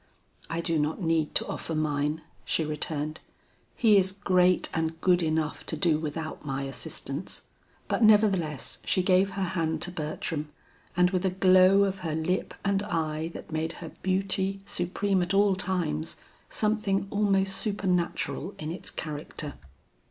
"I 0.49 0.61
do 0.61 0.79
not 0.79 0.99
need 0.99 1.35
to 1.35 1.47
offer 1.47 1.75
mine," 1.75 2.23
she 2.43 2.65
returned, 2.65 3.19
"He 3.75 3.97
is 3.97 4.11
great 4.11 4.67
and 4.73 4.99
good 4.99 5.21
enough 5.21 5.63
to 5.67 5.77
do 5.77 5.99
without 5.99 6.43
my 6.43 6.63
assistance." 6.63 7.43
But 7.87 8.01
nevertheless 8.03 8.79
she 8.83 9.03
gave 9.03 9.33
her 9.33 9.43
hand 9.53 9.79
to 9.83 9.91
Bertram 9.91 10.49
and 10.97 11.11
with 11.11 11.23
a 11.23 11.29
glow 11.29 11.83
of 11.83 11.99
her 11.99 12.15
lip 12.15 12.55
and 12.65 12.81
eye 12.81 13.27
that 13.35 13.51
made 13.51 13.73
her 13.73 13.91
beauty, 14.01 14.61
supreme 14.65 15.21
at 15.21 15.35
all 15.35 15.55
times, 15.55 16.15
something 16.49 17.05
almost 17.11 17.55
supernatural 17.57 18.55
in 18.57 18.71
its 18.71 18.89
character. 18.89 19.53